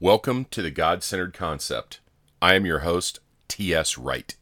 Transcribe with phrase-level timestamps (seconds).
[0.00, 1.98] Welcome to the God Centered Concept.
[2.40, 3.98] I am your host, T.S.
[3.98, 4.36] Wright.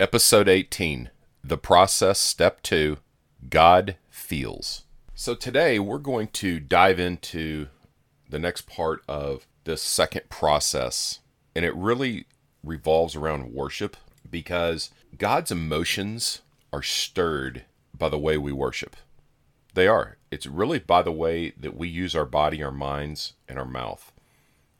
[0.00, 1.08] Episode 18
[1.44, 2.96] The Process, Step 2
[3.48, 4.82] God Feels.
[5.14, 7.68] So, today we're going to dive into
[8.28, 11.20] the next part of this second process,
[11.54, 12.26] and it really
[12.64, 13.96] revolves around worship
[14.28, 16.42] because God's emotions
[16.72, 18.96] are stirred by the way we worship.
[19.74, 20.16] They are.
[20.32, 24.12] It's really by the way that we use our body, our minds, and our mouth.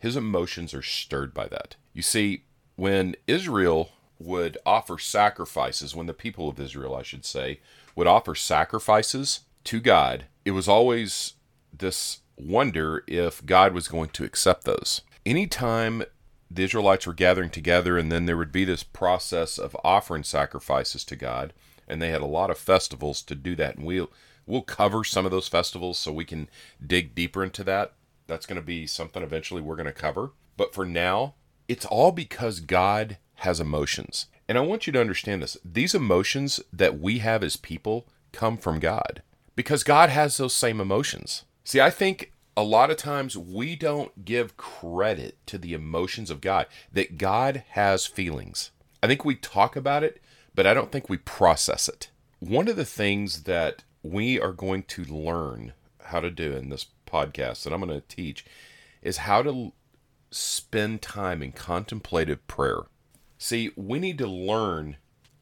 [0.02, 1.76] His emotions are stirred by that.
[1.92, 2.42] You see,
[2.74, 7.60] when Israel would offer sacrifices, when the people of Israel, I should say,
[7.94, 11.34] would offer sacrifices to God, it was always
[11.72, 15.02] this wonder if God was going to accept those.
[15.24, 16.02] Anytime
[16.50, 21.04] the Israelites were gathering together, and then there would be this process of offering sacrifices
[21.04, 21.52] to God,
[21.86, 24.10] and they had a lot of festivals to do that, and we'll
[24.46, 26.48] we'll cover some of those festivals so we can
[26.84, 27.92] dig deeper into that.
[28.32, 30.30] That's going to be something eventually we're going to cover.
[30.56, 31.34] But for now,
[31.68, 34.26] it's all because God has emotions.
[34.48, 35.58] And I want you to understand this.
[35.62, 39.20] These emotions that we have as people come from God
[39.54, 41.44] because God has those same emotions.
[41.62, 46.40] See, I think a lot of times we don't give credit to the emotions of
[46.40, 48.70] God, that God has feelings.
[49.02, 50.22] I think we talk about it,
[50.54, 52.08] but I don't think we process it.
[52.40, 55.74] One of the things that we are going to learn
[56.04, 58.44] how to do in this podcast that I'm going to teach
[59.02, 59.72] is how to
[60.30, 62.82] spend time in contemplative prayer.
[63.38, 64.96] See, we need to learn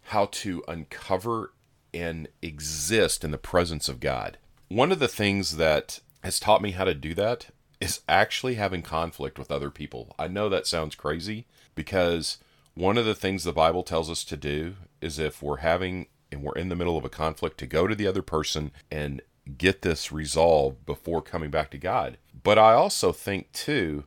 [0.04, 1.52] how to uncover
[1.92, 4.38] and exist in the presence of God.
[4.68, 7.48] One of the things that has taught me how to do that
[7.80, 10.14] is actually having conflict with other people.
[10.18, 12.38] I know that sounds crazy because
[12.74, 16.42] one of the things the Bible tells us to do is if we're having and
[16.42, 19.20] we're in the middle of a conflict to go to the other person and
[19.58, 22.18] get this resolved before coming back to God.
[22.42, 24.04] But I also think, too,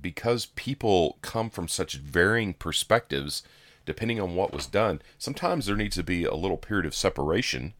[0.00, 3.42] because people come from such varying perspectives,
[3.86, 7.74] depending on what was done, sometimes there needs to be a little period of separation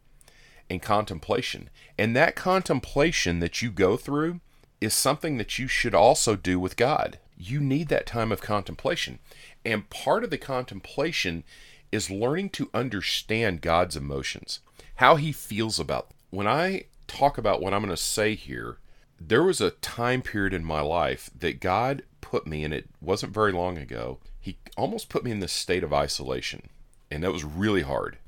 [0.70, 1.70] and contemplation.
[1.98, 4.40] And that contemplation that you go through
[4.80, 7.18] is something that you should also do with God.
[7.36, 9.18] You need that time of contemplation.
[9.64, 11.44] And part of the contemplation
[11.90, 14.60] is learning to understand God's emotions,
[14.96, 16.18] how he feels about them.
[16.30, 18.78] When I talk about what I'm going to say here,
[19.20, 22.72] there was a time period in my life that God put me in.
[22.72, 24.18] It wasn't very long ago.
[24.40, 26.68] He almost put me in this state of isolation,
[27.10, 28.18] and that was really hard.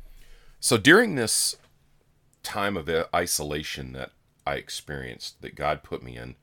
[0.61, 1.57] So during this
[2.43, 4.13] time of isolation that
[4.47, 6.37] I experienced, that God put me in,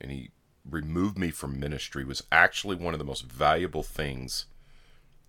[0.00, 0.30] and He
[0.68, 4.46] removed me from ministry, was actually one of the most valuable things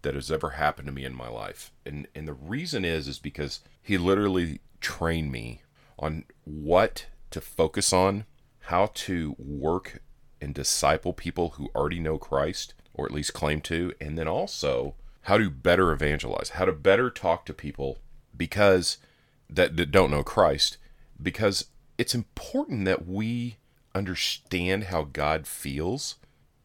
[0.01, 1.71] that has ever happened to me in my life.
[1.85, 5.63] And and the reason is is because He literally trained me
[5.97, 8.25] on what to focus on,
[8.61, 10.01] how to work
[10.41, 14.95] and disciple people who already know Christ or at least claim to, and then also
[15.23, 17.99] how to better evangelize, how to better talk to people
[18.35, 18.97] because
[19.49, 20.77] that, that don't know Christ
[21.21, 21.65] because
[21.97, 23.57] it's important that we
[23.93, 26.15] understand how God feels.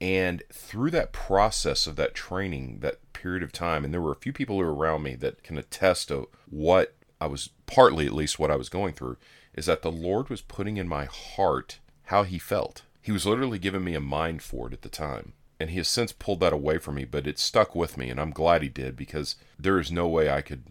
[0.00, 4.16] And through that process of that training, that period of time, and there were a
[4.16, 8.12] few people who were around me that can attest to what I was partly at
[8.12, 9.16] least what I was going through
[9.54, 12.82] is that the Lord was putting in my heart how he felt.
[13.02, 15.32] He was literally giving me a mind for it at the time.
[15.58, 18.18] And he has since pulled that away from me, but it stuck with me, and
[18.18, 20.64] I'm glad he did because there is no way I could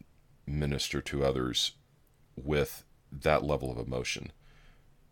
[0.48, 1.74] minister to others
[2.36, 4.32] with that level of emotion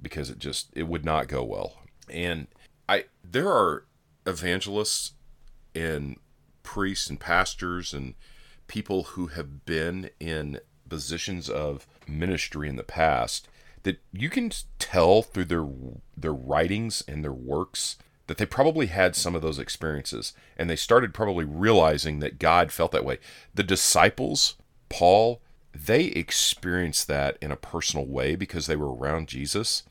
[0.01, 1.81] because it just it would not go well.
[2.09, 2.47] And
[2.89, 3.85] I there are
[4.25, 5.13] evangelists
[5.75, 6.17] and
[6.63, 8.15] priests and pastors and
[8.67, 13.47] people who have been in positions of ministry in the past
[13.83, 15.65] that you can tell through their
[16.15, 20.75] their writings and their works that they probably had some of those experiences and they
[20.75, 23.19] started probably realizing that God felt that way.
[23.53, 24.55] The disciples,
[24.89, 25.41] Paul,
[25.73, 29.83] they experienced that in a personal way because they were around Jesus.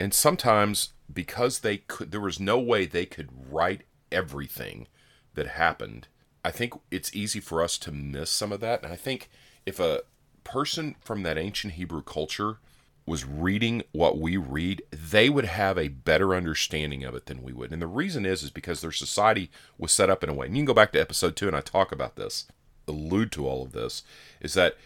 [0.00, 4.88] And sometimes because they could there was no way they could write everything
[5.34, 6.08] that happened.
[6.44, 8.82] I think it's easy for us to miss some of that.
[8.82, 9.28] And I think
[9.66, 10.02] if a
[10.44, 12.58] person from that ancient Hebrew culture
[13.04, 17.52] was reading what we read, they would have a better understanding of it than we
[17.52, 17.72] would.
[17.72, 20.46] And the reason is is because their society was set up in a way.
[20.46, 22.46] And you can go back to episode 2 and I talk about this,
[22.86, 24.04] allude to all of this,
[24.40, 24.76] is that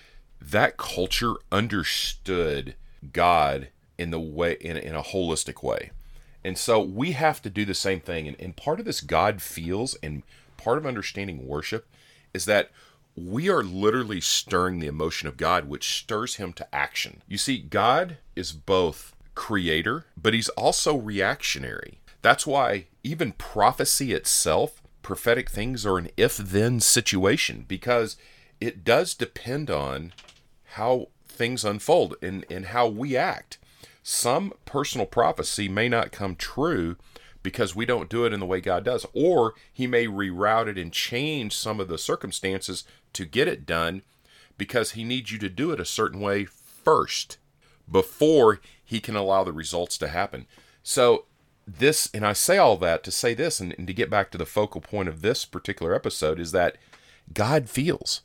[0.41, 2.75] that culture understood
[3.13, 3.69] God
[3.99, 5.91] in the way in, in a holistic way.
[6.45, 8.29] And so we have to do the same thing.
[8.29, 10.23] And, and part of this God feels and
[10.57, 11.87] part of understanding worship
[12.33, 12.71] is that
[13.17, 17.23] we are literally stirring the emotion of God, which stirs him to action.
[17.27, 21.99] You see, God is both creator, but he's also reactionary.
[22.21, 28.17] That's why even prophecy itself, prophetic things are an if then situation because
[28.61, 30.13] it does depend on
[30.75, 33.59] how things unfold and, and how we act.
[34.03, 36.97] Some personal prophecy may not come true
[37.43, 40.79] because we don't do it in the way God does, or He may reroute it
[40.79, 42.83] and change some of the circumstances
[43.17, 44.03] to get it done
[44.57, 47.39] because He needs you to do it a certain way first
[47.91, 50.47] before He can allow the results to happen.
[50.83, 51.25] So,
[51.67, 54.39] this, and I say all that to say this, and, and to get back to
[54.39, 56.77] the focal point of this particular episode, is that
[57.33, 58.23] God feels.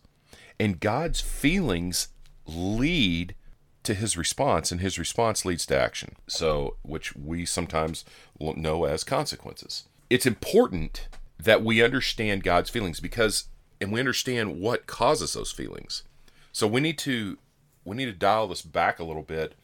[0.60, 2.10] And God's feelings
[2.46, 3.36] lead
[3.84, 6.16] to his response, and his response leads to action.
[6.28, 8.06] So, which we sometimes
[8.40, 9.86] know as consequences.
[10.10, 11.08] It's important
[11.40, 13.46] that we understand God's feelings because,
[13.82, 16.04] and we understand what causes those feelings.
[16.54, 17.40] So we need to
[17.84, 19.56] we need to dial this back a little bit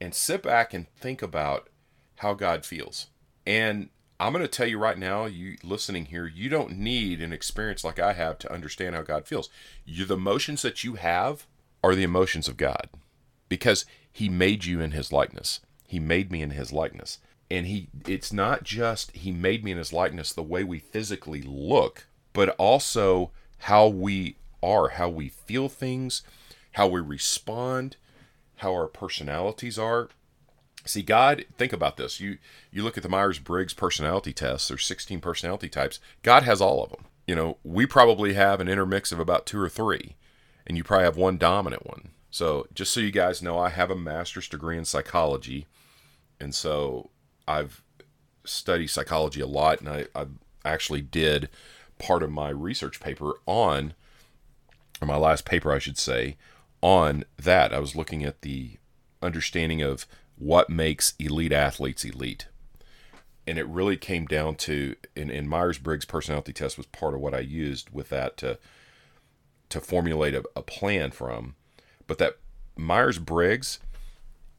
[0.00, 1.68] and sit back and think about
[2.16, 3.06] how God feels.
[3.46, 7.32] And I'm going to tell you right now, you listening here, you don't need an
[7.32, 9.48] experience like I have to understand how God feels.
[9.86, 11.46] You the emotions that you have
[11.84, 12.88] are the emotions of God
[13.48, 15.60] because he made you in his likeness.
[15.86, 17.18] He made me in his likeness.
[17.50, 21.42] And he it's not just he made me in his likeness the way we physically
[21.42, 23.30] look, but also
[23.60, 26.22] how we are, how we feel things,
[26.72, 27.96] how we respond,
[28.56, 30.08] how our personalities are.
[30.86, 32.20] See, God, think about this.
[32.20, 32.38] You
[32.70, 36.00] you look at the Myers-Briggs personality tests, there's 16 personality types.
[36.22, 37.04] God has all of them.
[37.26, 40.16] You know, we probably have an intermix of about 2 or 3,
[40.66, 42.10] and you probably have one dominant one.
[42.30, 45.66] So, just so you guys know, I have a master's degree in psychology,
[46.40, 47.10] and so
[47.46, 47.82] I've
[48.44, 50.26] studied psychology a lot, and I, I
[50.64, 51.50] actually did
[52.00, 53.94] part of my research paper on,
[55.00, 56.36] or my last paper, I should say,
[56.80, 57.72] on that.
[57.72, 58.78] I was looking at the
[59.22, 60.06] understanding of
[60.36, 62.48] what makes elite athletes elite.
[63.46, 67.20] And it really came down to, and, in Myers Briggs personality test was part of
[67.20, 68.58] what I used with that to
[69.68, 71.54] to formulate a, a plan from
[72.08, 72.38] but that
[72.76, 73.78] Myers Briggs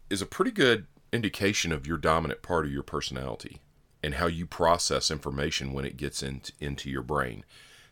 [0.10, 3.60] is a pretty good indication of your dominant part of your personality
[4.04, 7.44] and how you process information when it gets into, into your brain.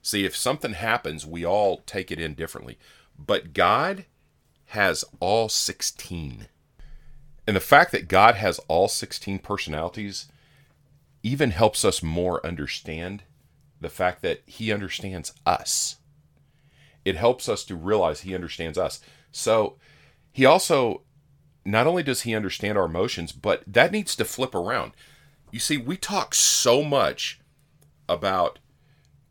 [0.02, 2.78] See, if something happens, we all take it in differently.
[3.18, 4.06] But God
[4.68, 6.48] has all 16.
[7.46, 10.28] And the fact that God has all 16 personalities
[11.22, 13.24] even helps us more understand
[13.82, 15.98] the fact that He understands us.
[17.04, 19.02] It helps us to realize He understands us.
[19.32, 19.78] So
[20.32, 21.02] he also
[21.66, 24.94] not only does he understand our emotions, but that needs to flip around.
[25.52, 27.40] You see, we talk so much
[28.08, 28.60] about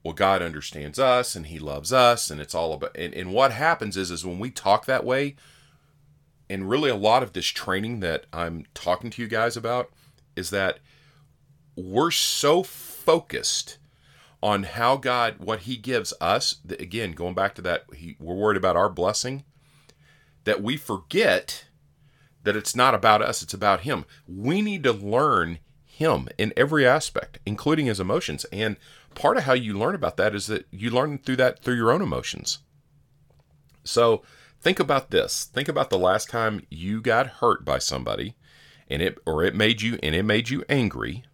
[0.05, 3.53] well, God understands us and he loves us, and it's all about and, and what
[3.53, 5.37] happens is is when we talk that way,
[6.49, 9.91] and really a lot of this training that I'm talking to you guys about
[10.37, 10.79] is that
[11.77, 13.79] we're so focused
[14.43, 16.57] on how God, what He gives us.
[16.65, 19.45] That, Again, going back to that, he, we're worried about our blessing
[20.45, 21.67] that we forget
[22.45, 24.05] that it's not about us, it's about Him.
[24.27, 25.59] We need to learn
[25.99, 28.45] Him in every aspect, including His emotions.
[28.53, 28.77] And
[29.17, 31.91] part of how you learn about that is that you learn through that through your
[31.91, 32.61] own emotions.
[33.83, 34.23] So
[34.61, 35.45] think about this.
[35.45, 38.37] Think about the last time you got hurt by somebody
[38.87, 41.25] and it or it made you and it made you angry.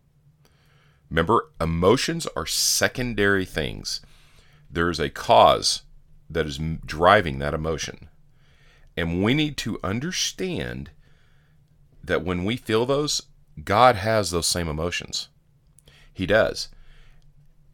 [1.10, 4.00] Remember, emotions are secondary things.
[4.70, 5.82] There's a cause
[6.30, 8.08] that is driving that emotion.
[8.96, 10.90] And we need to understand
[12.02, 13.20] that when we feel those,
[13.62, 15.28] God has those same emotions.
[16.12, 16.68] He does.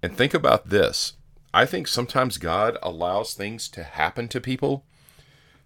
[0.02, 1.14] And think about this.
[1.52, 4.84] I think sometimes God allows things to happen to people.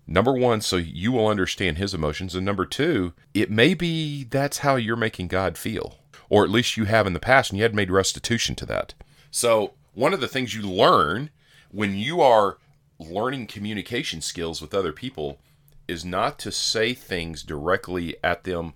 [0.06, 2.34] Number one, so you will understand his emotions.
[2.34, 6.76] And number two, it may be that's how you're making God feel, or at least
[6.76, 8.94] you have in the past, and you had made restitution to that.
[9.30, 11.30] So, one of the things you learn
[11.70, 12.58] when you are
[12.98, 15.38] learning communication skills with other people
[15.86, 18.74] is not to say things directly at them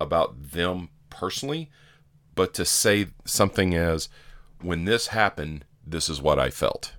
[0.00, 1.70] about them personally,
[2.34, 4.08] but to say something as,
[4.60, 6.94] when this happened, this is what I felt.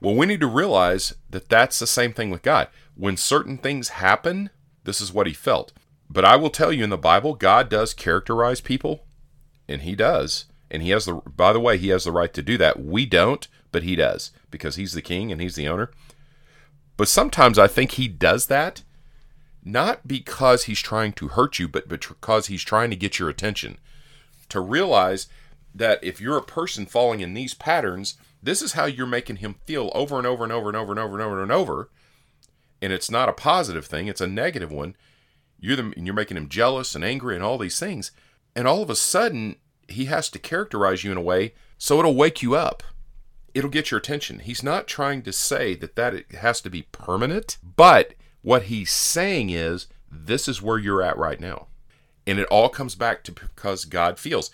[0.00, 2.68] Well, we need to realize that that's the same thing with God.
[2.94, 4.50] When certain things happen,
[4.84, 5.72] this is what he felt.
[6.10, 9.04] But I will tell you in the Bible, God does characterize people,
[9.66, 10.46] and he does.
[10.70, 12.82] And he has the, by the way, he has the right to do that.
[12.82, 15.90] We don't, but he does because he's the king and he's the owner.
[16.96, 18.82] But sometimes I think he does that
[19.68, 23.78] not because he's trying to hurt you, but because he's trying to get your attention.
[24.48, 25.28] To realize
[25.74, 29.56] that if you're a person falling in these patterns, this is how you're making him
[29.66, 31.90] feel over and over and over and over and over and over and over.
[32.80, 34.96] And it's not a positive thing, it's a negative one.
[35.60, 38.10] You're the, you're making him jealous and angry and all these things.
[38.56, 39.56] And all of a sudden,
[39.88, 42.82] he has to characterize you in a way so it'll wake you up.
[43.54, 44.40] It'll get your attention.
[44.40, 48.14] He's not trying to say that that has to be permanent, but
[48.48, 51.66] what he's saying is this is where you're at right now.
[52.26, 54.50] And it all comes back to because God feels.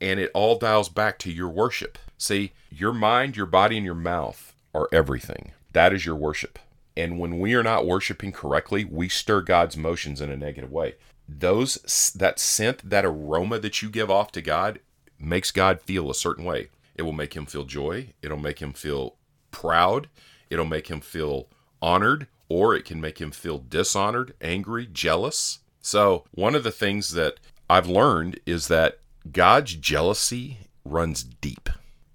[0.00, 1.96] And it all dials back to your worship.
[2.18, 5.52] See, your mind, your body, and your mouth are everything.
[5.70, 6.58] That is your worship.
[6.96, 10.96] And when we are not worshiping correctly, we stir God's motions in a negative way.
[11.28, 11.76] Those
[12.18, 14.80] that scent, that aroma that you give off to God
[15.20, 16.70] makes God feel a certain way.
[16.96, 19.14] It will make him feel joy, it'll make him feel
[19.52, 20.08] proud,
[20.50, 21.46] it'll make him feel
[21.80, 25.60] honored, or it can make him feel dishonored, angry, jealous.
[25.80, 27.38] So, one of the things that
[27.68, 28.98] I've learned is that
[29.30, 31.68] God's jealousy runs deep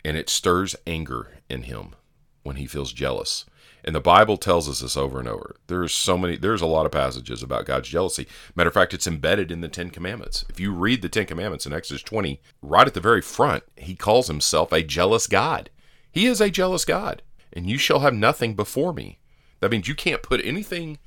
[0.03, 1.95] and it stirs anger in him
[2.43, 3.45] when he feels jealous.
[3.83, 5.55] And the Bible tells us this over and over.
[5.67, 8.27] There's so many, there's a lot of passages about God's jealousy.
[8.55, 10.45] Matter of fact, it's embedded in the Ten Commandments.
[10.49, 13.95] If you read the Ten Commandments in Exodus 20, right at the very front, he
[13.95, 15.69] calls himself a jealous God.
[16.11, 17.23] He is a jealous God.
[17.53, 19.19] And you shall have nothing before me.
[19.61, 20.97] That means you can't put anything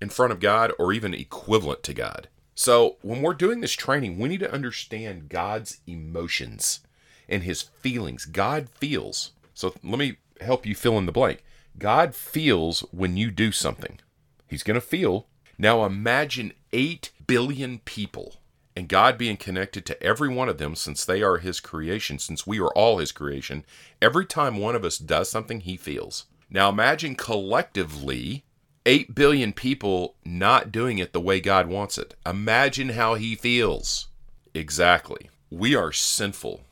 [0.00, 2.28] in front of God or even equivalent to God.
[2.54, 6.80] So when we're doing this training, we need to understand God's emotions
[7.28, 8.26] and his feelings.
[8.26, 9.32] God feels.
[9.54, 11.42] So let me help you fill in the blank.
[11.78, 13.98] God feels when you do something.
[14.46, 15.26] He's going to feel.
[15.56, 18.36] Now imagine 8 billion people
[18.74, 22.46] and God being connected to every one of them since they are his creation, since
[22.46, 23.64] we are all his creation.
[24.02, 26.26] Every time one of us does something, he feels.
[26.50, 28.44] Now imagine collectively
[28.84, 32.14] 8 billion people not doing it the way God wants it.
[32.26, 34.08] Imagine how he feels.
[34.52, 35.30] Exactly.
[35.50, 36.62] We are sinful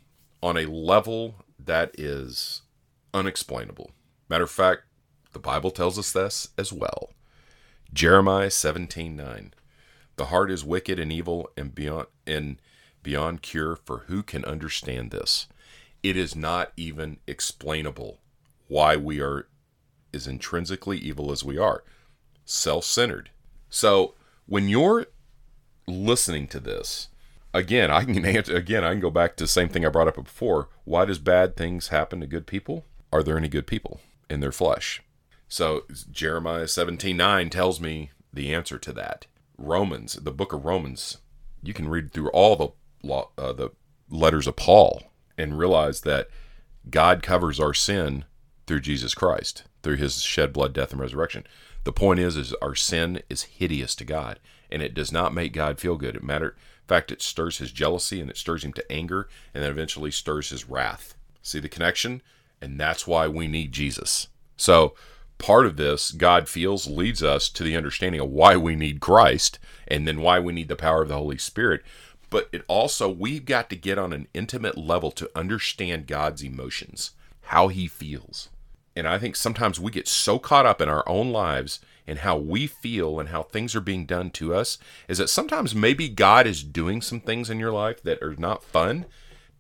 [0.43, 2.63] on a level that is
[3.15, 3.93] unexplainable.
[4.29, 4.83] Matter of fact,
[5.33, 7.11] the Bible tells us this as well.
[7.93, 9.53] Jeremiah 17:9.
[10.17, 12.61] The heart is wicked and evil and beyond and
[13.03, 15.47] beyond cure for who can understand this?
[16.03, 18.19] It is not even explainable
[18.67, 19.47] why we are
[20.13, 21.85] as intrinsically evil as we are.
[22.45, 23.31] Self-centered.
[23.69, 24.15] So,
[24.47, 25.07] when you're
[25.87, 27.09] listening to this,
[27.53, 30.09] again, I can answer again, I can go back to the same thing I brought
[30.09, 30.69] up before.
[30.85, 32.85] Why does bad things happen to good people?
[33.13, 35.03] Are there any good people in their flesh?
[35.49, 39.27] So Jeremiah 17:9 tells me the answer to that.
[39.57, 41.19] Romans, the book of Romans,
[41.63, 42.69] you can read through all the
[43.11, 43.71] uh, the
[44.11, 45.03] letters of Paul
[45.37, 46.29] and realize that
[46.91, 48.25] God covers our sin
[48.67, 51.47] through Jesus Christ, through his shed blood, death and resurrection.
[51.85, 55.53] The point is is our sin is hideous to God and it does not make
[55.53, 56.17] God feel good.
[56.17, 59.63] It matter in fact it stirs his jealousy and it stirs him to anger and
[59.63, 61.15] then eventually stirs his wrath.
[61.43, 62.23] See the connection?
[62.61, 64.29] And that's why we need Jesus.
[64.57, 64.95] So
[65.39, 69.59] part of this, God feels, leads us to the understanding of why we need Christ
[69.87, 71.83] and then why we need the power of the Holy Spirit.
[72.31, 77.13] But it also, we've got to get on an intimate level to understand God's emotions,
[77.43, 78.51] how he feels.
[78.99, 82.37] And I think sometimes we get so caught up in our own lives and how
[82.37, 86.47] we feel and how things are being done to us is that sometimes maybe God
[86.47, 89.07] is doing some things in your life that are not fun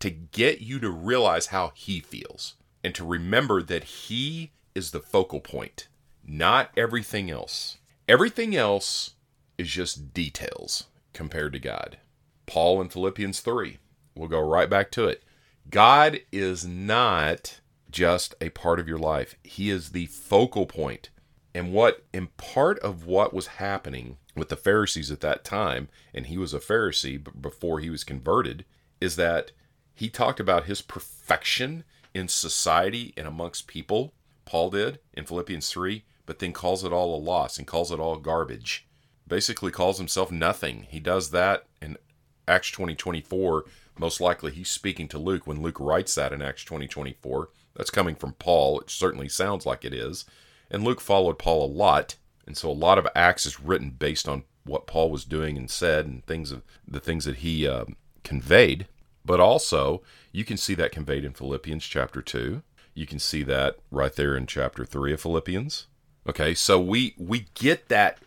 [0.00, 5.00] to get you to realize how he feels and to remember that he is the
[5.00, 5.88] focal point,
[6.26, 7.78] not everything else.
[8.08, 9.14] Everything else
[9.56, 11.98] is just details compared to God.
[12.46, 13.78] Paul in Philippians 3,
[14.14, 15.22] we'll go right back to it.
[15.68, 21.10] God is not just a part of your life, He is the focal point.
[21.54, 26.26] And what, in part of what was happening with the Pharisees at that time, and
[26.26, 28.64] he was a Pharisee before he was converted,
[29.00, 29.52] is that
[29.94, 34.12] he talked about his perfection in society and amongst people
[34.44, 37.98] Paul did in Philippians 3, but then calls it all a loss and calls it
[37.98, 38.86] all garbage.
[39.26, 40.86] Basically calls himself nothing.
[40.88, 41.98] He does that in
[42.46, 43.64] Acts 20 24.
[43.98, 47.50] Most likely he's speaking to Luke when Luke writes that in Acts 20 24.
[47.78, 48.80] That's coming from Paul.
[48.80, 50.26] It certainly sounds like it is.
[50.70, 52.16] And Luke followed Paul a lot.
[52.46, 55.70] And so a lot of Acts is written based on what Paul was doing and
[55.70, 57.86] said and things of the things that he uh,
[58.24, 58.88] conveyed.
[59.24, 62.62] But also, you can see that conveyed in Philippians chapter 2.
[62.94, 65.86] You can see that right there in chapter 3 of Philippians.
[66.28, 68.18] Okay, so we we get that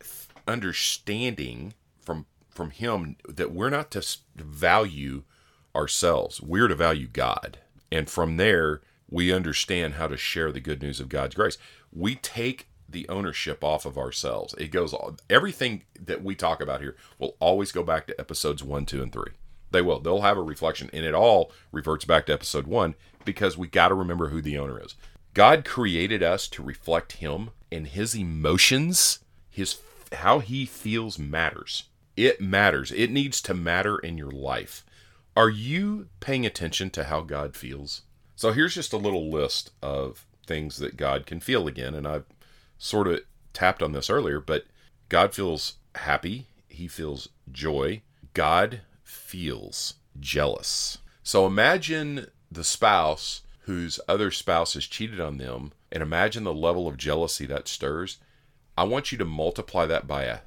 [0.47, 4.03] understanding from from him that we're not to
[4.35, 5.23] value
[5.75, 6.41] ourselves.
[6.41, 7.59] We're to value God.
[7.91, 8.81] And from there,
[9.11, 11.57] we understand how to share the good news of God's grace.
[11.91, 14.55] We take the ownership off of ourselves.
[14.57, 14.95] It goes
[15.29, 19.11] everything that we talk about here will always go back to episodes 1, 2 and
[19.11, 19.23] 3.
[19.71, 19.99] They will.
[19.99, 23.89] They'll have a reflection and it all reverts back to episode 1 because we got
[23.89, 24.95] to remember who the owner is.
[25.33, 29.79] God created us to reflect him and his emotions, his
[30.11, 31.85] how he feels matters.
[32.17, 32.91] It matters.
[32.91, 34.85] It needs to matter in your life.
[35.37, 38.01] Are you paying attention to how God feels?
[38.41, 41.93] So here's just a little list of things that God can feel again.
[41.93, 42.25] And I've
[42.79, 43.19] sort of
[43.53, 44.65] tapped on this earlier, but
[45.09, 48.01] God feels happy, He feels joy,
[48.33, 50.97] God feels jealous.
[51.21, 56.87] So imagine the spouse whose other spouse has cheated on them, and imagine the level
[56.87, 58.17] of jealousy that stirs.
[58.75, 60.39] I want you to multiply that by a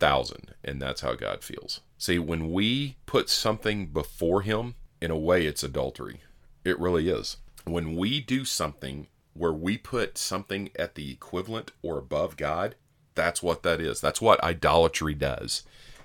[0.00, 1.80] thousand, and that's how God feels.
[1.98, 6.22] See, when we put something before Him, in a way, it's adultery.
[6.64, 7.38] It really is.
[7.64, 12.74] When we do something where we put something at the equivalent or above God,
[13.14, 14.00] that's what that is.
[14.00, 15.64] That's what idolatry does.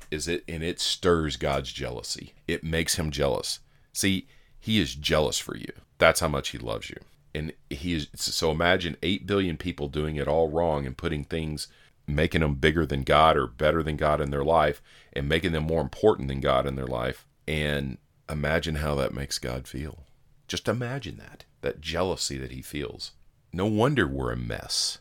[0.09, 2.33] Is it and it stirs God's jealousy.
[2.47, 3.59] It makes him jealous.
[3.91, 4.27] See,
[4.59, 5.71] he is jealous for you.
[5.97, 6.97] That's how much he loves you.
[7.35, 11.67] And he is so imagine 8 billion people doing it all wrong and putting things
[12.07, 15.63] making them bigger than God or better than God in their life and making them
[15.63, 17.25] more important than God in their life.
[17.47, 17.97] And
[18.29, 20.05] imagine how that makes God feel.
[20.47, 23.11] Just imagine that, that jealousy that he feels.
[23.51, 24.99] No wonder we're a mess.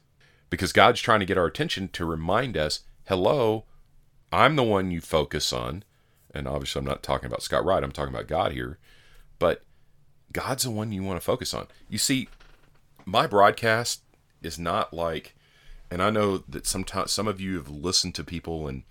[0.51, 3.65] Because God's trying to get our attention to remind us hello,
[4.33, 5.85] I'm the one you focus on.
[6.35, 8.79] And obviously, I'm not talking about Scott Wright, I'm talking about God here.
[9.39, 9.63] But
[10.33, 11.67] God's the one you want to focus on.
[11.89, 12.29] You see,
[13.05, 14.03] my broadcast
[14.43, 15.35] is not like,
[15.91, 18.83] and I know that sometimes some of you have listened to people, and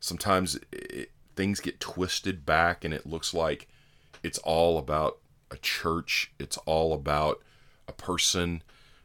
[0.00, 3.68] sometimes it, things get twisted back, and it looks like
[4.22, 5.19] it's all about
[5.50, 7.42] a church, it's all about
[7.88, 8.62] a person,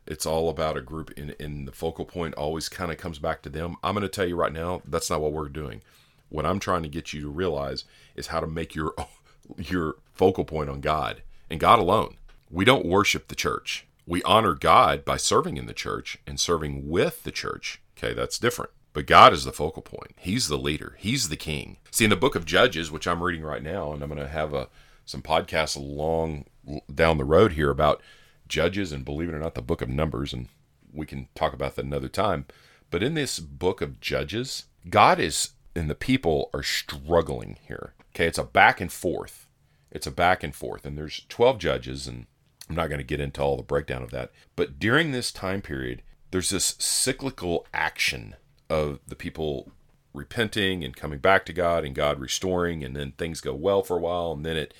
[0.07, 1.11] it's all about a group.
[1.17, 3.75] And, and the focal point always kind of comes back to them.
[3.83, 5.81] I'm going to tell you right now that's not what we're doing.
[6.29, 7.85] What i'm trying to get you to realize
[8.15, 8.93] is how to make your
[9.57, 12.15] your focal point on god and god alone.
[12.49, 13.87] We don't worship the church.
[14.07, 17.81] We honor god by serving in the church and serving with the church.
[17.97, 18.71] Okay that's different.
[18.95, 20.13] But God is the focal point.
[20.15, 20.95] He's the leader.
[20.97, 21.77] He's the king.
[21.91, 24.27] See, in the book of Judges, which I'm reading right now, and I'm going to
[24.29, 24.69] have a
[25.05, 26.45] some podcasts along
[26.93, 28.01] down the road here about
[28.47, 30.49] Judges and believe it or not, the book of Numbers, and
[30.93, 32.45] we can talk about that another time.
[32.91, 37.93] But in this book of Judges, God is and the people are struggling here.
[38.13, 39.47] Okay, it's a back and forth.
[39.91, 42.27] It's a back and forth, and there's 12 judges, and
[42.69, 44.31] I'm not going to get into all the breakdown of that.
[44.55, 48.35] But during this time period, there's this cyclical action
[48.69, 49.71] of the people
[50.13, 53.97] repenting and coming back to God and God restoring, and then things go well for
[53.97, 54.73] a while, and then it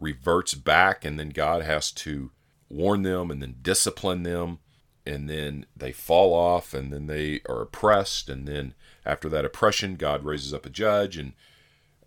[0.00, 2.30] reverts back, and then God has to
[2.70, 4.58] warn them and then discipline them
[5.06, 9.96] and then they fall off and then they are oppressed and then after that oppression
[9.96, 11.32] god raises up a judge and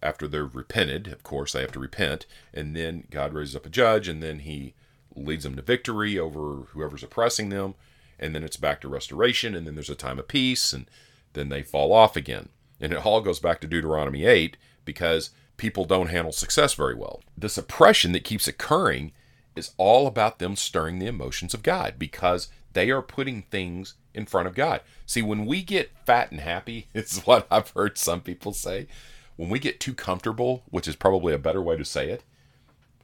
[0.01, 3.69] after they're repented of course they have to repent and then god raises up a
[3.69, 4.73] judge and then he
[5.15, 7.75] leads them to victory over whoever's oppressing them
[8.17, 10.89] and then it's back to restoration and then there's a time of peace and
[11.33, 15.85] then they fall off again and it all goes back to deuteronomy 8 because people
[15.85, 19.11] don't handle success very well this oppression that keeps occurring
[19.55, 24.25] is all about them stirring the emotions of God because they are putting things in
[24.25, 24.81] front of God.
[25.05, 28.87] See, when we get fat and happy, it's what I've heard some people say.
[29.35, 32.23] When we get too comfortable, which is probably a better way to say it.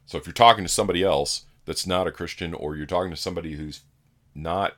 [0.05, 3.17] So if you're talking to somebody else that's not a Christian, or you're talking to
[3.17, 3.81] somebody who's
[4.33, 4.75] not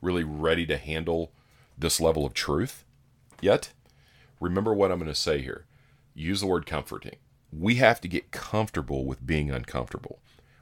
[0.00, 1.32] really ready to handle
[1.78, 2.84] this level of truth
[3.40, 3.72] yet,
[4.40, 5.64] remember what I'm going to say here.
[6.16, 7.16] Use the word comforting.
[7.52, 10.18] We have to get comfortable with being uncomfortable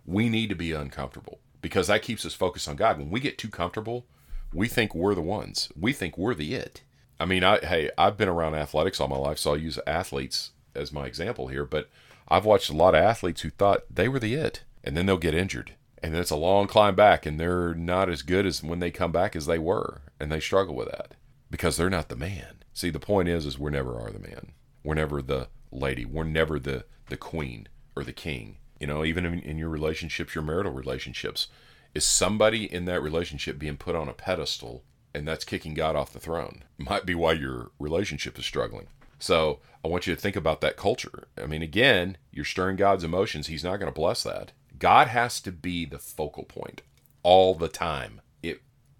[0.06, 2.98] we need to be uncomfortable because that keeps us focused on God.
[2.98, 4.06] When we get too comfortable,
[4.52, 5.70] we think we're the ones.
[5.78, 6.82] We think we're the it.
[7.18, 10.50] I mean, I hey, I've been around athletics all my life, so I'll use athletes
[10.74, 11.88] as my example here, but
[12.28, 15.16] I've watched a lot of athletes who thought they were the it, and then they'll
[15.16, 15.74] get injured.
[16.02, 18.90] And then it's a long climb back, and they're not as good as when they
[18.90, 21.14] come back as they were, and they struggle with that
[21.50, 22.56] because they're not the man.
[22.74, 24.52] See, the point is, is we're never are the man.
[24.84, 26.04] We're never the lady.
[26.04, 28.58] We're never the the queen or the king.
[28.78, 31.48] You know even in, in your relationships your marital relationships
[31.94, 36.12] is somebody in that relationship being put on a pedestal and that's kicking god off
[36.12, 36.64] the throne?
[36.78, 38.88] Might be why your relationship is struggling.
[39.18, 41.28] So i want you to think about that culture.
[41.42, 43.46] I mean again you're stirring god's emotions.
[43.46, 44.52] He's not going to bless that.
[44.78, 46.82] God has to be the focal point
[47.22, 48.20] all the time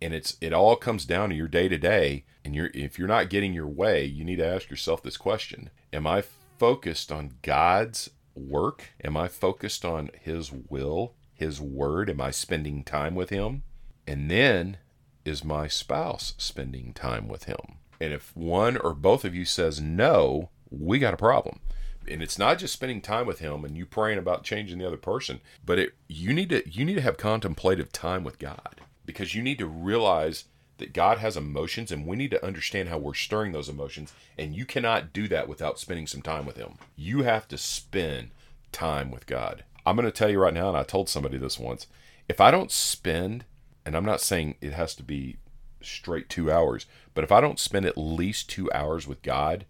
[0.05, 3.09] and it's it all comes down to your day to day and you're if you're
[3.09, 6.23] not getting your way you need to ask yourself this question am i
[6.59, 8.91] focused on god's work?
[9.03, 12.11] Am I focused on His will, His word?
[12.11, 13.63] Am I spending time with Him?
[14.07, 14.79] And then
[15.25, 17.79] is my spouse spending time with Him?
[18.01, 21.61] And if one or both of you says no, we got a problem.
[22.07, 24.99] And it's not just spending time with him and you praying about changing the other
[24.99, 29.35] person, but it you need to you need to have contemplative time with God because
[29.35, 30.45] you need to realize
[30.79, 34.13] that God has emotions and we need to understand how we're stirring those emotions.
[34.37, 36.75] And you cannot do that without spending some time with Him.
[36.97, 38.31] You have to spend
[38.73, 39.65] time with God.
[39.87, 41.87] I'm going to tell you right now, and I told somebody this once
[42.29, 43.45] if I don't spend,
[43.85, 45.37] and I'm not saying it has to be
[45.83, 49.67] straight two hours, but if I don't spend at least two hours with God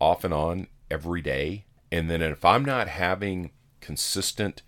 [0.00, 4.62] off and on every day, and then if I'm not having consistent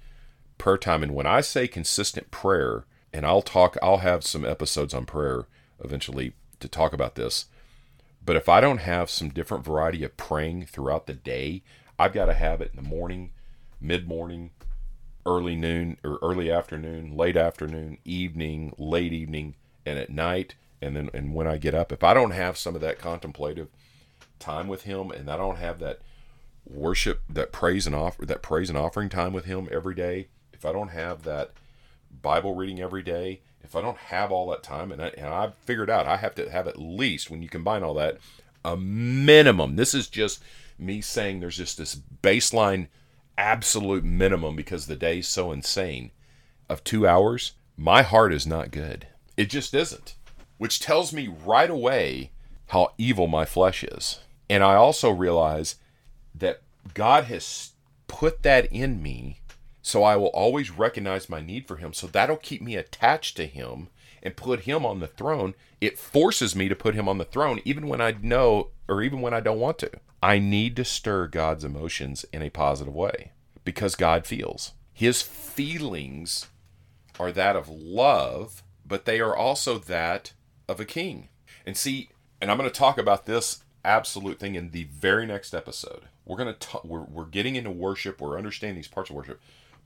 [0.58, 4.94] prayer time, and when I say consistent prayer, and I'll talk, I'll have some episodes
[4.94, 5.46] on prayer
[5.82, 7.46] eventually to talk about this.
[8.24, 11.62] But if I don't have some different variety of praying throughout the day,
[11.98, 13.32] I've got to have it in the morning,
[13.80, 14.50] mid morning,
[15.26, 21.10] early noon or early afternoon, late afternoon, evening, late evening, and at night, and then
[21.12, 21.92] and when I get up.
[21.92, 23.68] If I don't have some of that contemplative
[24.38, 26.00] time with Him, and I don't have that
[26.66, 30.64] worship, that praise and offer, that praise and offering time with Him every day, if
[30.64, 31.52] I don't have that
[32.22, 35.54] Bible reading every day, if I don't have all that time, and, I, and I've
[35.54, 38.18] figured out I have to have at least, when you combine all that,
[38.64, 39.76] a minimum.
[39.76, 40.42] This is just
[40.78, 42.88] me saying there's just this baseline
[43.38, 46.10] absolute minimum because the day's so insane
[46.68, 47.52] of two hours.
[47.76, 49.06] My heart is not good.
[49.36, 50.14] It just isn't.
[50.58, 52.32] Which tells me right away
[52.68, 54.20] how evil my flesh is.
[54.48, 55.76] And I also realize
[56.34, 56.60] that
[56.92, 57.72] God has
[58.08, 59.40] put that in me
[59.82, 61.92] so I will always recognize my need for him.
[61.92, 63.88] So that'll keep me attached to him
[64.22, 65.54] and put him on the throne.
[65.80, 69.20] It forces me to put him on the throne, even when I know or even
[69.20, 69.90] when I don't want to.
[70.22, 73.32] I need to stir God's emotions in a positive way
[73.64, 74.72] because God feels.
[74.92, 76.48] His feelings
[77.18, 80.32] are that of love, but they are also that
[80.68, 81.28] of a king.
[81.64, 85.54] And see, and I'm going to talk about this absolute thing in the very next
[85.54, 86.02] episode.
[86.26, 89.40] We're going to talk, we're, we're getting into worship, we're understanding these parts of worship.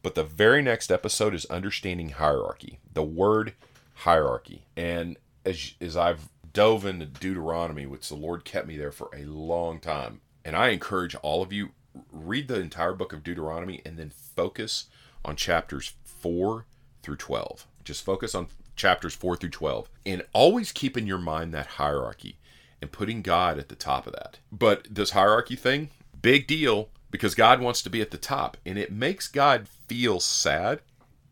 [0.05, 3.55] But the very next episode is understanding hierarchy, the word
[3.95, 4.67] hierarchy.
[4.77, 9.25] And as, as I've dove into Deuteronomy, which the Lord kept me there for a
[9.25, 11.71] long time, and I encourage all of you
[12.13, 14.91] read the entire book of Deuteronomy and then focus
[15.25, 16.67] on chapters 4
[17.03, 17.67] through 12.
[17.83, 22.37] Just focus on chapters 4 through 12 and always keep in your mind that hierarchy
[22.83, 24.39] and putting God at the top of that.
[24.53, 25.89] But this hierarchy thing,
[26.21, 30.19] big deal because God wants to be at the top and it makes God feel
[30.19, 30.81] sad,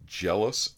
[0.06, 0.76] jealous,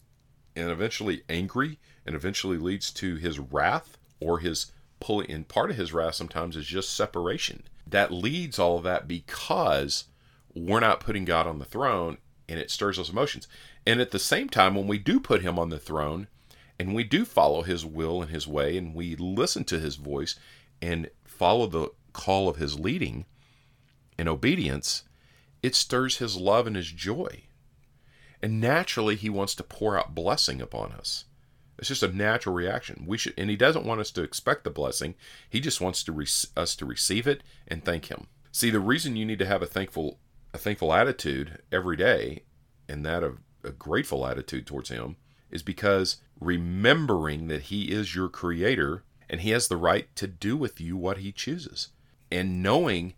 [0.55, 5.77] and eventually angry and eventually leads to his wrath or his pulling in part of
[5.77, 7.61] his wrath sometimes is just separation.
[7.85, 10.05] That leads all of that because
[10.55, 12.17] we're not putting God on the throne
[12.49, 13.47] and it stirs those emotions.
[13.85, 16.29] And at the same time, when we do put him on the throne
[16.79, 20.33] and we do follow his will and his way and we listen to his voice
[20.81, 23.25] and follow the call of his leading,
[24.17, 25.03] in obedience,
[25.61, 27.43] it stirs his love and his joy.
[28.41, 31.25] And naturally, he wants to pour out blessing upon us.
[31.77, 33.05] It's just a natural reaction.
[33.07, 35.15] We should, and he doesn't want us to expect the blessing.
[35.49, 38.27] He just wants to re, us to receive it and thank him.
[38.51, 40.19] See, the reason you need to have a thankful,
[40.53, 42.43] a thankful attitude every day,
[42.87, 45.17] and that of a grateful attitude towards him,
[45.51, 50.55] is because remembering that he is your creator and he has the right to do
[50.55, 51.89] with you what he chooses,
[52.31, 53.15] and knowing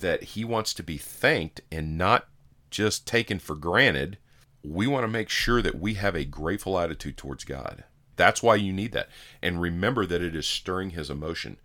[0.00, 2.28] that he wants to be thanked and not
[2.70, 4.18] just taken for granted,
[4.62, 7.84] we want to make sure that we have a grateful attitude towards God.
[8.16, 9.08] That's why you need that.
[9.42, 11.58] And remember that it is stirring his emotion.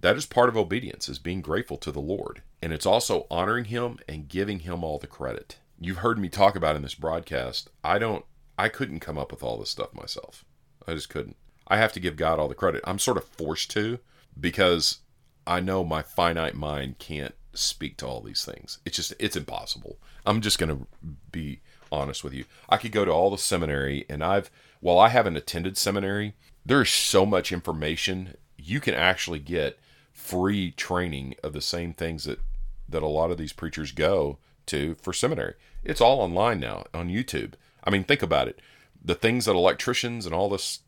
[0.00, 2.42] That is part of obedience, is being grateful to the Lord.
[2.62, 5.58] And it's also honoring him and giving him all the credit.
[5.78, 7.70] You've heard me talk about in this broadcast.
[7.84, 8.24] I don't
[8.58, 10.44] I couldn't come up with all this stuff myself.
[10.86, 11.36] I just couldn't.
[11.66, 12.82] I have to give God all the credit.
[12.84, 14.00] I'm sort of forced to
[14.38, 14.98] because
[15.46, 18.78] I know my finite mind can't speak to all these things.
[18.84, 19.98] It's just it's impossible.
[20.26, 20.86] I'm just going to
[21.32, 21.60] be
[21.92, 22.44] honest with you.
[22.68, 26.34] I could go to all the seminary and I've while I haven't attended seminary,
[26.64, 29.78] there's so much information you can actually get
[30.12, 32.40] free training of the same things that
[32.88, 35.54] that a lot of these preachers go to for seminary.
[35.84, 37.54] It's all online now on YouTube.
[37.84, 38.60] I mean, think about it.
[39.02, 40.80] The things that electricians and all this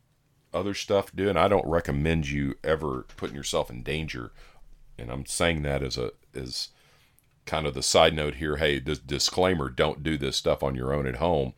[0.52, 4.32] other stuff do, and I don't recommend you ever putting yourself in danger.
[4.98, 6.68] And I'm saying that as a is
[7.46, 8.56] kind of the side note here.
[8.56, 11.54] Hey, this disclaimer: don't do this stuff on your own at home.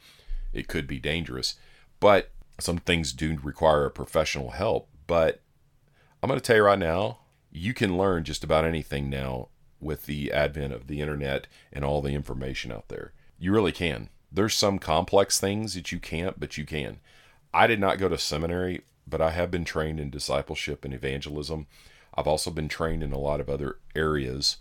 [0.53, 1.57] It could be dangerous,
[2.01, 4.89] but some things do require a professional help.
[5.07, 5.41] But
[6.23, 7.19] I'm going to tell you right now,
[7.51, 9.49] you can learn just about anything now
[9.81, 13.13] with the advent of the internet and all the information out there.
[13.39, 14.09] You really can.
[14.33, 17.01] There's some complex things that you can't, but you can.
[17.53, 21.67] I did not go to seminary, but I have been trained in discipleship and evangelism.
[22.17, 24.57] I've also been trained in a lot of other areas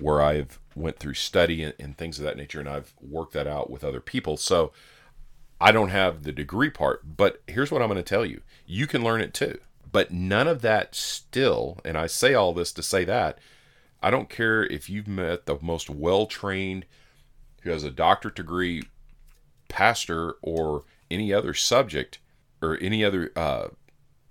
[0.00, 3.46] where I've went through study and, and, things of that nature, and I've worked that
[3.46, 4.36] out with other people.
[4.36, 4.72] So
[5.60, 8.86] I don't have the degree part, but here's what I'm going to tell you: you
[8.86, 9.58] can learn it too.
[9.92, 13.38] But none of that still, and I say all this to say that
[14.02, 16.86] I don't care if you've met the most well trained
[17.62, 18.82] who has a doctorate degree,
[19.68, 22.18] pastor, or any other subject
[22.62, 23.68] or any other uh,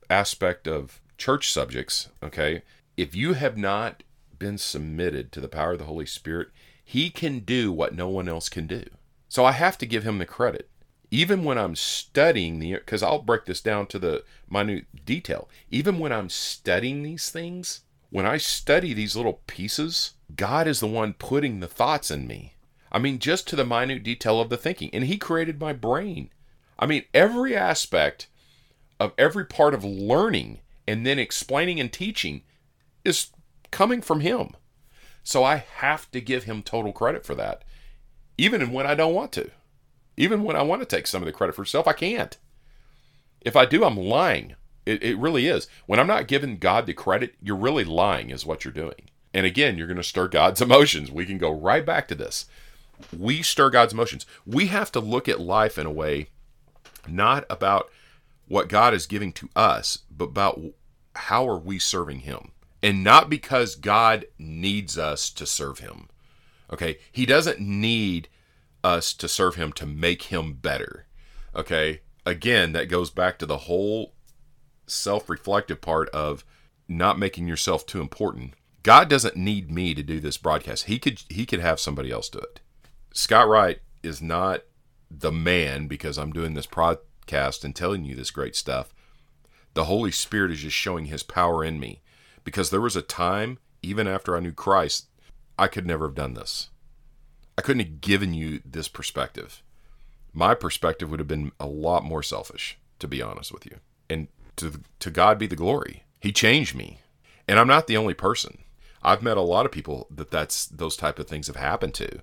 [0.09, 2.63] aspect of church subjects, okay,
[2.97, 4.03] if you have not
[4.39, 6.49] been submitted to the power of the Holy Spirit,
[6.83, 8.85] He can do what no one else can do.
[9.27, 10.69] So I have to give Him the credit.
[11.11, 15.49] Even when I'm studying the, because I'll break this down to the minute detail.
[15.69, 20.87] Even when I'm studying these things, when I study these little pieces, God is the
[20.87, 22.55] one putting the thoughts in me.
[22.91, 24.89] I mean, just to the minute detail of the thinking.
[24.93, 26.29] And He created my brain.
[26.77, 28.27] I mean, every aspect
[28.99, 32.41] of every part of learning and then explaining and teaching
[33.05, 33.29] is
[33.71, 34.55] coming from Him.
[35.23, 37.63] So I have to give Him total credit for that,
[38.37, 39.51] even when I don't want to.
[40.17, 42.37] Even when I want to take some of the credit for self, I can't.
[43.41, 44.55] If I do, I'm lying.
[44.85, 45.67] It, it really is.
[45.85, 49.09] When I'm not giving God the credit, you're really lying, is what you're doing.
[49.33, 51.11] And again, you're going to stir God's emotions.
[51.11, 52.45] We can go right back to this.
[53.17, 54.25] We stir God's emotions.
[54.45, 56.27] We have to look at life in a way
[57.07, 57.89] not about
[58.47, 60.59] what God is giving to us, but about
[61.15, 62.51] how are we serving Him.
[62.81, 66.07] And not because God needs us to serve Him.
[66.71, 66.97] Okay?
[67.11, 68.29] He doesn't need
[68.83, 71.05] us to serve Him to make Him better.
[71.55, 72.01] Okay?
[72.25, 74.13] Again, that goes back to the whole
[74.87, 76.43] self reflective part of
[76.87, 78.53] not making yourself too important.
[78.83, 80.85] God doesn't need me to do this broadcast.
[80.85, 82.61] He could he could have somebody else do it.
[83.13, 84.61] Scott Wright is not
[85.11, 88.93] the man because I'm doing this podcast and telling you this great stuff.
[89.73, 92.01] The Holy Spirit is just showing his power in me
[92.43, 95.07] because there was a time even after I knew Christ
[95.57, 96.69] I could never have done this.
[97.57, 99.61] I couldn't have given you this perspective.
[100.31, 103.77] My perspective would have been a lot more selfish, to be honest with you.
[104.09, 106.03] And to to God be the glory.
[106.21, 106.99] He changed me.
[107.47, 108.59] And I'm not the only person.
[109.03, 112.21] I've met a lot of people that that's those type of things have happened to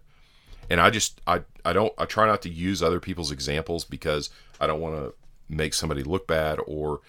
[0.69, 4.31] and I just I I don't I try not to use other people's examples because
[4.61, 5.15] I don't want to
[5.49, 7.01] make somebody look bad or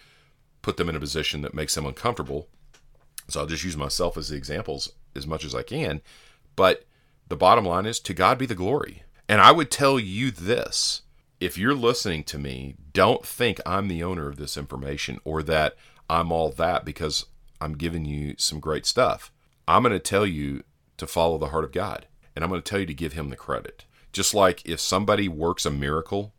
[0.61, 2.47] put them in a position that makes them uncomfortable.
[3.27, 6.01] So I'll just use myself as the examples as much as I can.
[6.55, 6.85] But
[7.27, 9.03] the bottom line is to God be the glory.
[9.27, 11.01] And I would tell you this
[11.39, 15.75] if you're listening to me, don't think I'm the owner of this information or that
[16.09, 17.25] I'm all that because
[17.61, 19.31] I'm giving you some great stuff.
[19.67, 20.63] I'm going to tell you
[20.97, 22.07] to follow the heart of God.
[22.35, 23.85] And I'm going to tell you to give him the credit.
[24.13, 26.33] Just like if somebody works a miracle,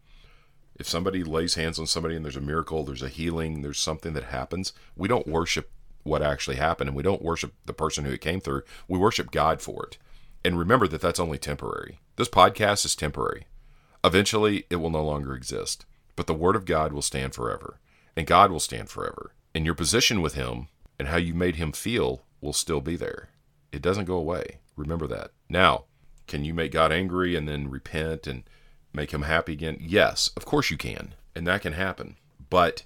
[0.77, 4.15] if somebody lays hands on somebody and there's a miracle, there's a healing, there's something
[4.15, 5.71] that happens, we don't worship
[6.09, 8.63] what actually happened and we don't worship the person who it came through.
[8.89, 9.99] We worship God for it.
[10.45, 11.99] And remember that that's only temporary.
[12.17, 13.47] This podcast is temporary.
[14.05, 15.85] Eventually, it will no longer exist.
[16.17, 17.79] But the Word of God will stand forever.
[18.17, 19.33] And God will stand forever.
[19.55, 20.69] And your position with Him
[20.99, 23.29] and how you made Him feel will still be there.
[23.73, 24.59] It doesn't go away.
[24.77, 25.33] Remember that.
[25.49, 25.85] Now,
[26.27, 28.45] can you make God angry and then repent and
[28.93, 29.79] make him happy again?
[29.81, 31.15] Yes, of course you can.
[31.35, 32.17] And that can happen.
[32.51, 32.85] But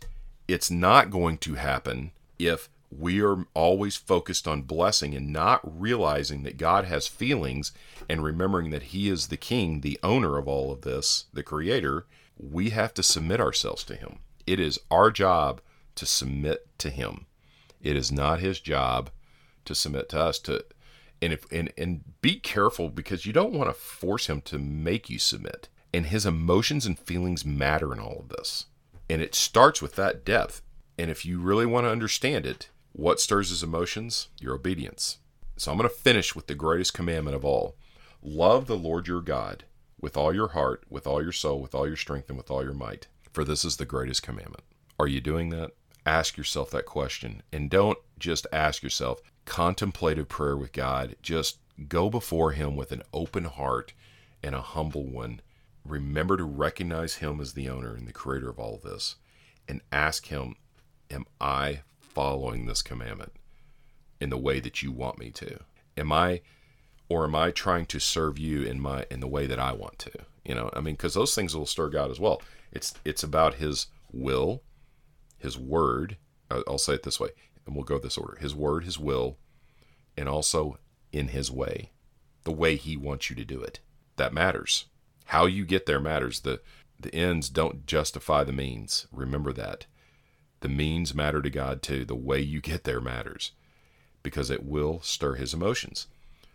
[0.48, 6.42] it's not going to happen if we are always focused on blessing and not realizing
[6.42, 7.72] that God has feelings
[8.08, 12.06] and remembering that He is the King, the owner of all of this, the Creator.
[12.38, 14.18] We have to submit ourselves to Him.
[14.46, 15.60] It is our job
[15.94, 17.26] to submit to Him.
[17.80, 19.10] It is not His job
[19.64, 20.38] to submit to us.
[20.40, 20.64] To
[21.22, 25.08] and if and, and be careful because you don't want to force him to make
[25.08, 28.66] you submit and his emotions and feelings matter in all of this
[29.08, 30.62] and it starts with that depth
[30.98, 34.28] and if you really want to understand it what stirs his emotions?
[34.40, 35.18] Your obedience.
[35.56, 37.76] So i'm going to finish with the greatest commandment of all.
[38.22, 39.64] Love the lord your god
[40.00, 42.62] with all your heart with all your soul with all your strength and with all
[42.64, 44.62] your might for this is the greatest commandment.
[44.98, 45.72] Are you doing that?
[46.04, 51.16] Ask yourself that question and don't just ask yourself contemplative prayer with God.
[51.22, 53.92] Just go before Him with an open heart
[54.42, 55.40] and a humble one.
[55.84, 59.16] Remember to recognize Him as the owner and the creator of all this
[59.66, 60.56] and ask Him,
[61.10, 61.82] Am I
[62.14, 63.32] following this commandment
[64.20, 65.60] in the way that you want me to?
[65.96, 66.40] Am I
[67.08, 69.98] or am I trying to serve you in my in the way that I want
[70.00, 70.12] to?
[70.44, 72.42] You know, I mean, because those things will stir God as well.
[72.72, 74.62] It's it's about His will,
[75.38, 76.16] His word.
[76.50, 77.30] I'll say it this way:
[77.66, 79.38] and we'll go this order his word, his will,
[80.16, 80.78] and also
[81.12, 81.90] in his way,
[82.44, 83.80] the way he wants you to do it.
[84.16, 84.86] That matters.
[85.26, 86.40] How you get there matters.
[86.40, 86.60] The
[86.98, 89.06] the ends don't justify the means.
[89.10, 89.86] Remember that.
[90.62, 92.04] The means matter to God too.
[92.04, 93.52] The way you get there matters
[94.22, 96.06] because it will stir his emotions.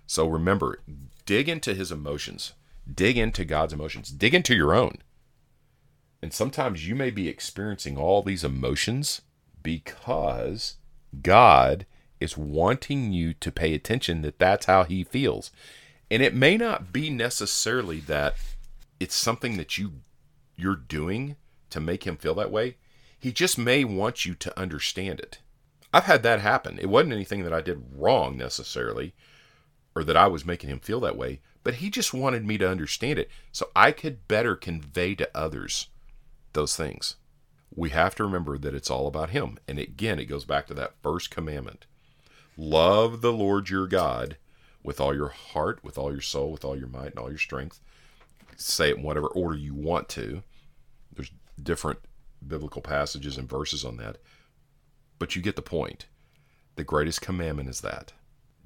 [0.06, 0.80] So remember,
[1.26, 2.54] dig into his emotions.
[2.91, 4.10] Dig into God's emotions.
[4.10, 5.00] Dig into your own.
[6.22, 9.22] And sometimes you may be experiencing all these emotions
[9.62, 10.78] because
[11.22, 11.86] God
[12.20, 15.52] is wanting you to pay attention that that's how he feels.
[16.10, 18.36] And it may not be necessarily that
[19.00, 19.96] it's something that you
[20.56, 21.36] you're doing
[21.70, 22.78] to make him feel that way.
[23.20, 25.40] He just may want you to understand it.
[25.94, 26.78] I've had that happen.
[26.80, 29.14] It wasn't anything that I did wrong necessarily
[29.96, 32.70] or that I was making him feel that way, but he just wanted me to
[32.70, 35.88] understand it so I could better convey to others
[36.54, 37.16] those things.
[37.74, 39.58] We have to remember that it's all about him.
[39.68, 41.86] And again, it goes back to that first commandment.
[42.56, 44.38] Love the Lord your God
[44.84, 47.38] with all your heart, with all your soul, with all your might, and all your
[47.38, 47.80] strength.
[48.56, 50.44] Say it in whatever order you want to.
[51.14, 52.00] There's different
[52.48, 54.18] biblical passages and verses on that.
[55.20, 56.08] But you get the point.
[56.76, 58.14] The greatest commandment is that.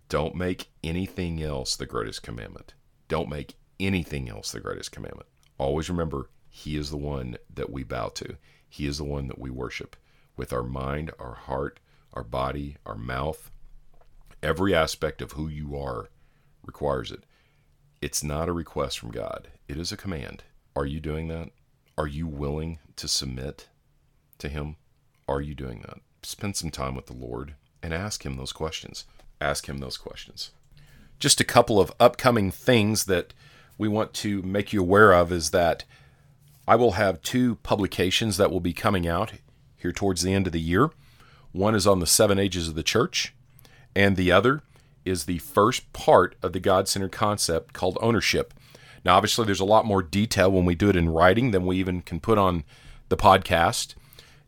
[0.09, 2.73] Don't make anything else the greatest commandment.
[3.07, 5.27] Don't make anything else the greatest commandment.
[5.57, 8.35] Always remember, He is the one that we bow to.
[8.67, 9.95] He is the one that we worship
[10.35, 11.79] with our mind, our heart,
[12.13, 13.51] our body, our mouth.
[14.43, 16.09] Every aspect of who you are
[16.65, 17.25] requires it.
[18.01, 20.43] It's not a request from God, it is a command.
[20.75, 21.49] Are you doing that?
[21.97, 23.67] Are you willing to submit
[24.41, 24.75] to Him?
[25.27, 25.99] Are you doing that?
[26.23, 29.05] Spend some time with the Lord and ask Him those questions.
[29.39, 30.51] Ask Him those questions.
[31.19, 33.33] Just a couple of upcoming things that
[33.77, 35.85] we want to make you aware of is that
[36.67, 39.33] I will have two publications that will be coming out
[39.75, 40.91] here towards the end of the year.
[41.51, 43.33] One is on the seven ages of the church,
[43.95, 44.61] and the other
[45.03, 48.53] is the first part of the God centered concept called ownership.
[49.03, 51.77] Now, obviously, there's a lot more detail when we do it in writing than we
[51.77, 52.63] even can put on
[53.09, 53.95] the podcast,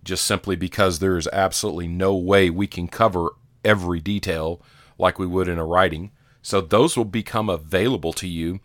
[0.04, 3.30] just simply because there is absolutely no way we can cover
[3.64, 4.62] every detail
[4.98, 6.12] like we would in a writing.
[6.42, 8.60] So, those will become available to you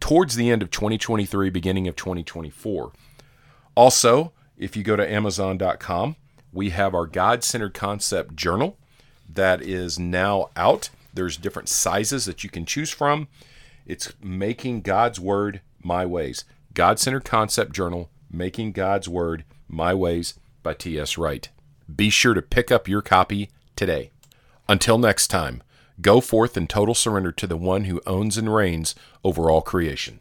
[0.00, 2.92] towards the end of 2023, beginning of 2024.
[3.74, 6.16] Also, if you go to Amazon.com,
[6.52, 8.76] we have our God centered concept journal
[9.28, 10.90] that is now out.
[11.14, 13.28] There's different sizes that you can choose from.
[13.86, 16.44] It's Making God's Word My Ways.
[16.74, 21.18] God Centered Concept Journal, Making God's Word My Ways by T.S.
[21.18, 21.48] Wright.
[21.94, 24.10] Be sure to pick up your copy today.
[24.68, 25.62] Until next time,
[26.00, 30.20] go forth in total surrender to the one who owns and reigns over all creation.